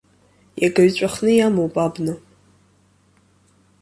[0.61, 2.13] Иагаҩ ҵәахны иамоуп абна.